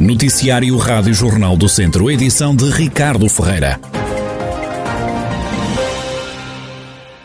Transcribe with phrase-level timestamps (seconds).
[0.00, 3.78] Noticiário Rádio Jornal do Centro, edição de Ricardo Ferreira.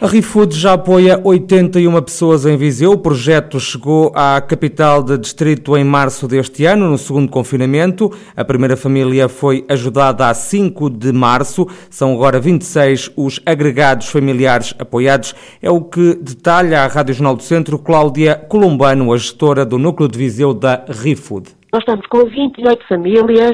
[0.02, 2.92] A ReFood já apoia 81 pessoas em Viseu.
[2.92, 8.12] O projeto chegou à capital de distrito em março deste ano, no segundo confinamento.
[8.36, 11.66] A primeira família foi ajudada a 5 de março.
[11.90, 15.34] São agora 26 os agregados familiares apoiados.
[15.62, 20.10] É o que detalha a Rádio Jornal do Centro Cláudia Columbano, a gestora do núcleo
[20.10, 21.56] de Viseu da ReFood.
[21.76, 23.52] Nós estamos com 28 famílias,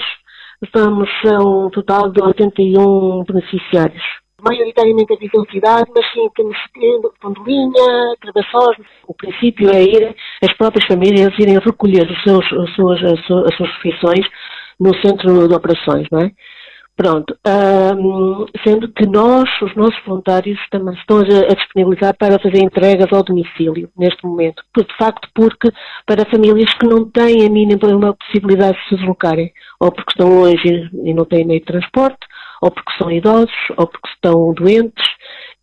[0.64, 1.10] estamos
[1.44, 4.04] um total de 81 beneficiários
[4.44, 6.58] maioritariamente a visibilidade, mas sim temos
[7.20, 8.78] pondolinha, travessós.
[9.08, 13.72] O princípio é ir, as próprias famílias irem recolher os seus, as, suas, as suas
[13.76, 14.26] refeições
[14.80, 16.32] no centro de operações, não é?
[16.96, 22.60] Pronto, um, sendo que nós, os nossos voluntários, também estão a, a, disponibilizar para fazer
[22.60, 24.62] entregas ao domicílio, neste momento.
[24.74, 25.72] Por, de facto, porque
[26.06, 30.90] para famílias que não têm a mínima possibilidade de se deslocarem, ou porque estão longe
[31.04, 32.20] e não têm meio de transporte,
[32.62, 35.06] ou porque são idosos, ou porque estão doentes.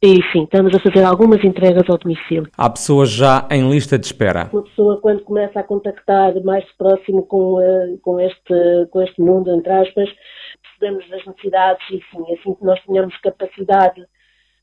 [0.01, 2.49] E, enfim, estamos a fazer algumas entregas ao domicílio.
[2.57, 4.49] Há pessoas já em lista de espera?
[4.53, 9.51] Uma pessoa, quando começa a contactar mais próximo com, uh, com, este, com este mundo,
[9.51, 10.09] entre aspas,
[10.63, 14.01] percebemos as necessidades e, sim, assim que nós tenhamos capacidade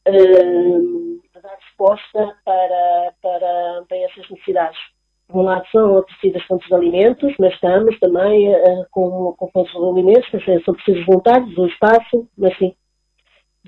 [0.07, 4.79] uh, de dar resposta para, para, para essas necessidades
[5.27, 9.73] por um lado são oferecidas fontes de alimentos, mas estamos também uh, com, com fontes
[9.73, 12.75] de alimentos, mas são precisos voluntários, o espaço, mas sim,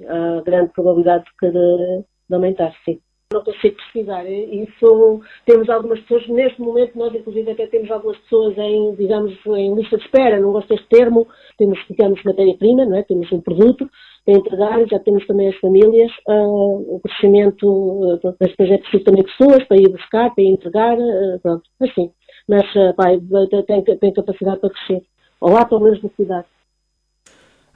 [0.08, 3.00] há grande probabilidade de, de aumentar, sim.
[3.34, 4.24] Não consigo precisar.
[4.26, 9.76] Isso, temos algumas pessoas, neste momento nós inclusive até temos algumas pessoas em, digamos, em
[9.76, 13.04] lista de espera, não gosto deste termo, temos, digamos, matéria-prima, não é?
[13.04, 13.90] Temos um produto,
[14.28, 19.24] a entregar, já temos também as famílias, uh, o crescimento, uh, depois é preciso também
[19.24, 22.12] pessoas para ir buscar, para ir entregar, uh, pronto, assim.
[22.48, 23.18] Mas uh, vai,
[23.66, 25.04] tem, tem capacidade para crescer,
[25.40, 26.46] ou lá pelo menos na cidade.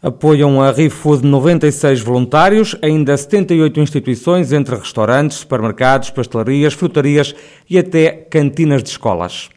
[0.03, 7.35] Apoiam a ReFood 96 voluntários, ainda 78 instituições, entre restaurantes, supermercados, pastelarias, frutarias
[7.69, 9.49] e até cantinas de escolas.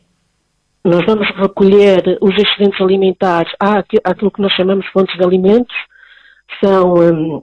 [0.85, 3.51] Nós vamos recolher os excedentes alimentares
[4.05, 5.75] àquilo que nós chamamos fontes de alimentos,
[6.63, 7.43] são, um,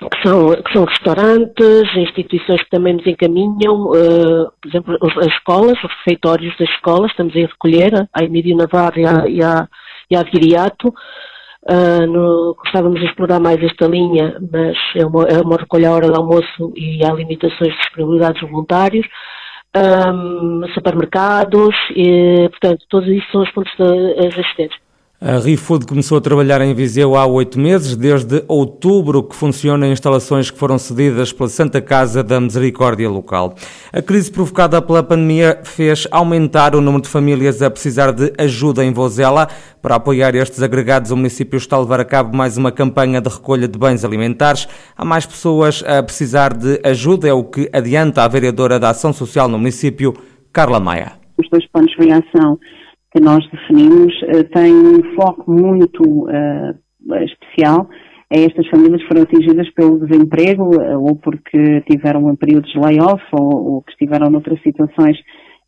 [0.00, 5.78] que, são, que são restaurantes, instituições que também nos encaminham, uh, por exemplo, as escolas,
[5.84, 9.68] os refeitórios das escolas, estamos a recolher, a Emílio Navarro e a, e a,
[10.10, 10.92] e Viriato.
[11.70, 15.92] Uh, no, gostávamos de explorar mais esta linha, mas é uma, é uma recolha à
[15.92, 19.06] hora do almoço e há limitações de disponibilidade dos voluntários.
[19.74, 23.72] Um, supermercados, e, portanto, todos isso são os pontos
[24.18, 24.81] existentes.
[25.24, 29.92] A ReFood começou a trabalhar em Viseu há oito meses, desde outubro que funciona em
[29.92, 33.54] instalações que foram cedidas pela Santa Casa da Misericórdia Local.
[33.92, 38.84] A crise provocada pela pandemia fez aumentar o número de famílias a precisar de ajuda
[38.84, 39.46] em Vozela.
[39.80, 43.28] Para apoiar estes agregados, o município está a levar a cabo mais uma campanha de
[43.28, 44.66] recolha de bens alimentares.
[44.98, 49.12] Há mais pessoas a precisar de ajuda, é o que adianta a vereadora da Ação
[49.12, 50.14] Social no município,
[50.52, 51.12] Carla Maia.
[51.38, 52.58] Os dois planos de ação
[53.14, 57.88] que nós definimos uh, tem um foco muito uh, especial
[58.34, 62.78] a estas famílias que foram atingidas pelo desemprego uh, ou porque tiveram um período de
[62.78, 65.18] layoff ou, ou que estiveram noutras situações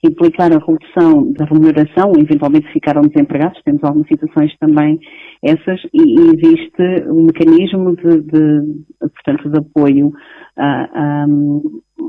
[0.01, 4.99] que implicaram a redução da remuneração, eventualmente ficaram desempregados, temos algumas situações também
[5.43, 10.13] essas, e, e existe um mecanismo de, de, portanto, de apoio
[10.57, 11.27] a, a,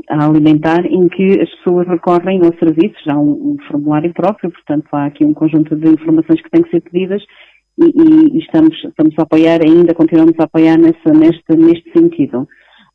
[0.10, 4.88] a, alimentar em que as pessoas recorrem aos serviços, há um, um, formulário próprio, portanto
[4.94, 7.24] há aqui um conjunto de informações que têm que ser pedidas
[7.78, 12.48] e, e estamos, estamos a apoiar, ainda continuamos a apoiar nessa, neste, neste sentido.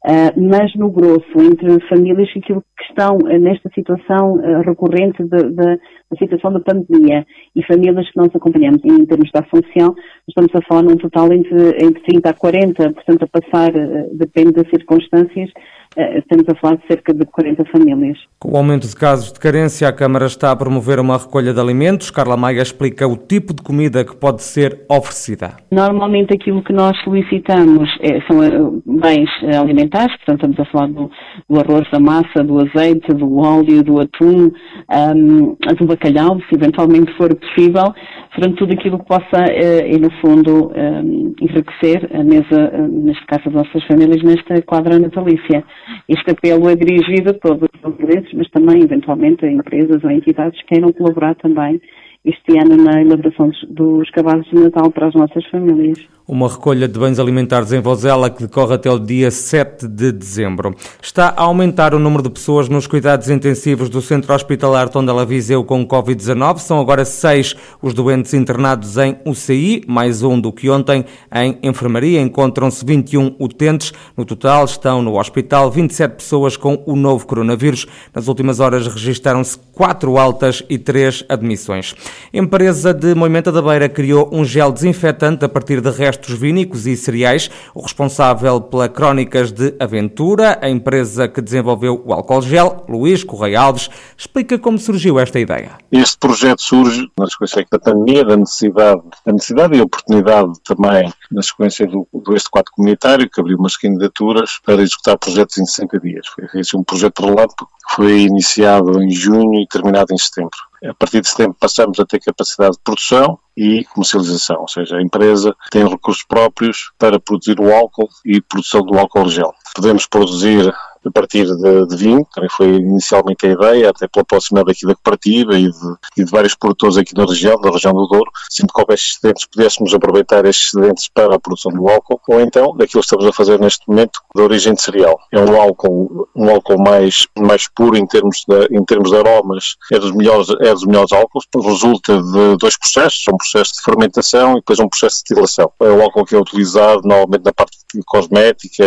[0.03, 2.41] Uh, mas no grosso, entre famílias que
[2.88, 5.77] estão uh, nesta situação uh, recorrente da
[6.19, 9.94] situação da pandemia e famílias que nós acompanhamos em termos ação social,
[10.27, 13.72] estamos a falar num total entre, entre 30 a 40, portanto a passar,
[14.15, 15.50] depende das circunstâncias,
[15.96, 18.18] estamos a falar de cerca de 40 famílias.
[18.38, 21.60] Com o aumento de casos de carência, a Câmara está a promover uma recolha de
[21.60, 22.10] alimentos.
[22.10, 25.54] Carla Maia explica o tipo de comida que pode ser oferecida.
[25.70, 28.50] Normalmente aquilo que nós solicitamos é, são eh,
[28.87, 29.28] bens
[29.58, 31.10] alimentares, portanto estamos a falar do,
[31.50, 34.50] do, arroz, da massa, do azeite, do óleo, do atum,
[34.88, 37.93] um, do bacalhau, se eventualmente for possível,
[38.32, 43.26] portanto tudo aquilo que possa, uh, e no fundo, um, enriquecer a mesa, uh, neste
[43.26, 45.64] caso das nossas famílias, nesta quadra natalícia.
[46.08, 50.61] Este apelo é dirigido a todos os brasileiros, mas também, eventualmente, a empresas ou entidades
[50.62, 51.81] que queiram colaborar também
[52.25, 55.99] este ano na elaboração dos, cabazes de Natal para as nossas famílias
[56.31, 60.76] uma recolha de bens alimentares em Vozela que decorre até o dia 7 de dezembro.
[61.02, 65.64] Está a aumentar o número de pessoas nos cuidados intensivos do Centro Hospitalar Tondela Viseu
[65.64, 66.58] com Covid-19.
[66.58, 72.20] São agora seis os doentes internados em UCI, mais um do que ontem em enfermaria.
[72.20, 73.93] Encontram-se 21 utentes.
[74.17, 77.88] No total estão no hospital 27 pessoas com o novo coronavírus.
[78.14, 81.93] Nas últimas horas registaram-se quatro altas e três admissões.
[82.32, 86.96] Empresa de Moimenta da Beira criou um gel desinfetante a partir de restos vínicos e
[86.96, 87.50] cereais.
[87.74, 93.60] O responsável pela Crónicas de Aventura, a empresa que desenvolveu o álcool gel, Luís Correia
[93.60, 95.72] Alves, explica como surgiu esta ideia.
[95.90, 101.43] Este projeto surge na sequência da pandemia, da necessidade, da necessidade e oportunidade também na
[101.43, 106.00] sequência do, do este quadro comunitário, que abriu umas candidaturas para executar projetos em 60
[106.00, 106.27] dias.
[106.27, 110.59] Foi um projeto relámpago que foi iniciado em junho e terminado em setembro.
[110.85, 115.03] A partir de setembro passamos a ter capacidade de produção e comercialização, ou seja, a
[115.03, 119.53] empresa tem recursos próprios para produzir o álcool e produção do álcool gel.
[119.75, 120.73] Podemos produzir
[121.05, 124.94] a partir de, de vinho, também foi inicialmente a ideia, até pela proximidade aqui da
[124.94, 128.73] cooperativa e de, e de vários produtores aqui na região, da região do Douro, sempre
[128.75, 133.00] que houvesse excedentes, pudéssemos aproveitar estes excedentes para a produção do álcool, ou então daquilo
[133.00, 135.19] que estamos a fazer neste momento, de origem de cereal.
[135.32, 139.76] É um álcool, um álcool mais, mais puro em termos, de, em termos de aromas,
[139.93, 144.53] é dos melhores, é dos melhores álcools, resulta de dois processos, um processo de fermentação
[144.53, 145.70] e depois um processo de destilação.
[145.81, 148.85] É o álcool que é utilizado normalmente na parte cosmética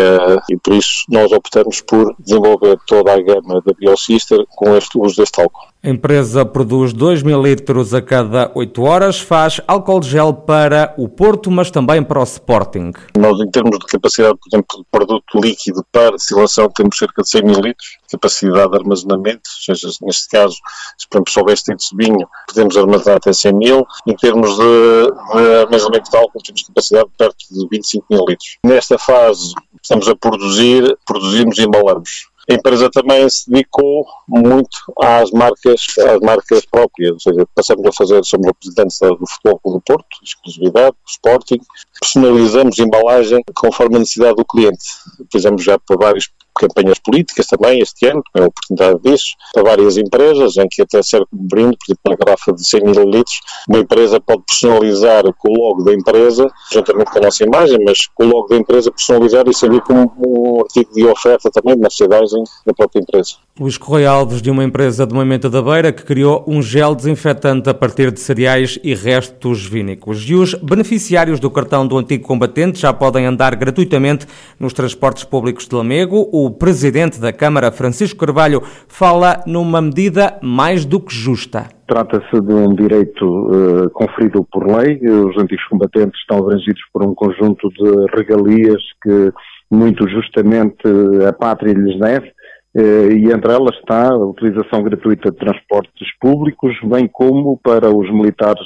[0.49, 5.21] e por isso nós optamos por desenvolver toda a gama da BioSister com este uso
[5.21, 5.72] deste álcool.
[5.85, 11.09] A empresa produz 2 mil litros a cada 8 horas, faz álcool gel para o
[11.09, 12.93] Porto, mas também para o Sporting.
[13.17, 17.29] Nós, em termos de capacidade, por exemplo, de produto líquido para destilação, temos cerca de
[17.29, 20.55] 100 mil litros, capacidade de armazenamento, ou seja, neste caso,
[20.97, 23.85] se por exemplo houver este de vinho, podemos armazenar até 100 mil.
[24.07, 28.57] Em termos de, de armazenamento de álcool, temos capacidade de perto de 25 mil litros.
[28.65, 32.31] Nesta fase, estamos a produzir, produzimos e embalamos.
[32.49, 37.91] A empresa também se dedicou muito às marcas, às marcas próprias, ou seja, passamos a
[37.93, 41.61] fazer, somos representantes do Futebol do Porto, exclusividade, Sporting,
[42.01, 44.83] personalizamos embalagem conforme a necessidade do cliente.
[45.31, 49.97] Fizemos já para vários campanhas políticas também este ano, é a oportunidade disso, para várias
[49.97, 53.23] empresas, em que até serve como brinde, por exemplo, uma garrafa de 100 ml,
[53.69, 58.07] uma empresa pode personalizar com o logo da empresa, juntamente com a nossa imagem, mas
[58.07, 61.81] com o logo da empresa personalizar e servir como um artigo de oferta também de
[61.81, 63.35] merchandising da própria empresa.
[63.59, 67.69] Luís Correia Alves, de uma empresa de Moimenta da Beira, que criou um gel desinfetante
[67.69, 70.27] a partir de cereais e restos vínicos.
[70.27, 74.25] E os beneficiários do cartão do antigo combatente já podem andar gratuitamente
[74.59, 76.27] nos transportes públicos de Lamego.
[76.31, 81.67] O presidente da Câmara, Francisco Carvalho, fala numa medida mais do que justa.
[81.87, 84.99] Trata-se de um direito uh, conferido por lei.
[85.03, 89.31] Os antigos combatentes estão abrangidos por um conjunto de regalias que
[89.69, 90.83] muito justamente
[91.27, 92.31] a pátria lhes deve
[92.75, 98.11] eh, e entre elas está a utilização gratuita de transportes públicos, bem como para os
[98.11, 98.65] militares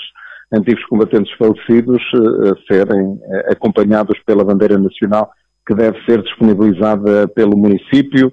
[0.54, 3.20] antigos combatentes falecidos eh, serem
[3.50, 5.30] acompanhados pela bandeira nacional
[5.68, 8.32] que deve ser disponibilizada pelo município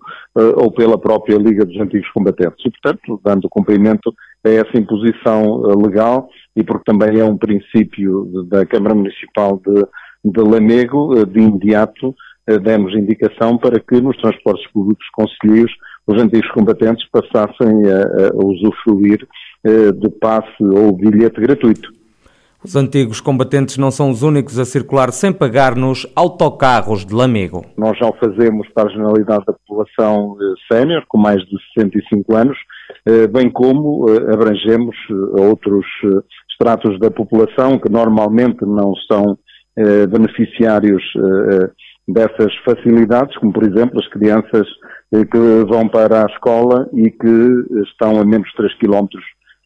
[0.56, 2.64] ou pela própria Liga dos Antigos Combatentes.
[2.64, 4.14] E, portanto, dando cumprimento
[4.44, 9.84] a essa imposição legal e porque também é um princípio da Câmara Municipal de,
[10.24, 12.14] de Lamego, de imediato,
[12.46, 15.72] eh, demos indicação para que nos transportes públicos conselheiros
[16.06, 19.26] os antigos combatentes passassem a, a usufruir
[19.64, 21.90] eh, de passe ou bilhete gratuito.
[22.64, 27.64] Os antigos combatentes não são os únicos a circular sem pagar nos autocarros de Lamego.
[27.76, 32.34] Nós já o fazemos para a generalidade da população eh, sénior, com mais de 65
[32.34, 32.56] anos,
[33.32, 34.96] bem como abrangemos
[35.38, 35.84] outros
[36.50, 39.36] estratos da população que normalmente não são
[40.08, 41.02] beneficiários
[42.06, 44.66] dessas facilidades, como por exemplo as crianças
[45.12, 49.06] eh, que vão para a escola e que estão a menos de 3 km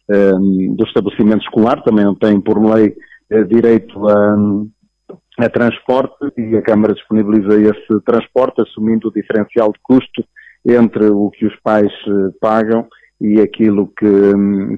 [0.09, 2.95] eh, do estabelecimento escolar, também têm por lei
[3.29, 4.35] eh, direito a,
[5.39, 10.23] a transporte e a Câmara disponibiliza esse transporte assumindo o diferencial de custo
[10.67, 11.91] entre o que os pais
[12.41, 12.87] pagam
[13.21, 14.07] e aquilo que,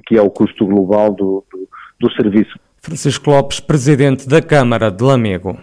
[0.06, 1.68] que é o custo global do, do,
[2.00, 2.58] do serviço.
[2.80, 5.56] Francisco Lopes, Presidente da Câmara de Lamego.